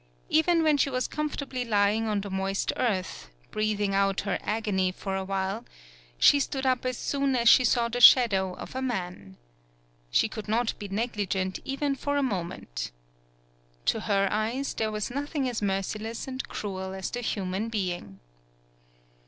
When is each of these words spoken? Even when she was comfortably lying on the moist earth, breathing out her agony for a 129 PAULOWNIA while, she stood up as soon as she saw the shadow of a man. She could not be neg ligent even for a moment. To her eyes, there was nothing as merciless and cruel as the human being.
Even 0.31 0.63
when 0.63 0.77
she 0.77 0.89
was 0.89 1.07
comfortably 1.07 1.63
lying 1.63 2.07
on 2.07 2.21
the 2.21 2.31
moist 2.31 2.73
earth, 2.75 3.29
breathing 3.51 3.93
out 3.93 4.21
her 4.21 4.39
agony 4.41 4.91
for 4.91 5.15
a 5.15 5.23
129 5.23 5.49
PAULOWNIA 5.51 5.55
while, 5.57 6.17
she 6.17 6.39
stood 6.39 6.65
up 6.65 6.87
as 6.87 6.97
soon 6.97 7.35
as 7.35 7.47
she 7.47 7.63
saw 7.63 7.87
the 7.87 8.01
shadow 8.01 8.55
of 8.55 8.73
a 8.73 8.81
man. 8.81 9.37
She 10.09 10.27
could 10.27 10.47
not 10.47 10.73
be 10.79 10.87
neg 10.87 11.13
ligent 11.13 11.59
even 11.65 11.93
for 11.93 12.17
a 12.17 12.23
moment. 12.23 12.91
To 13.85 13.99
her 13.99 14.27
eyes, 14.31 14.73
there 14.73 14.91
was 14.91 15.11
nothing 15.11 15.47
as 15.47 15.61
merciless 15.61 16.27
and 16.27 16.49
cruel 16.49 16.93
as 16.95 17.11
the 17.11 17.21
human 17.21 17.69
being. 17.69 18.19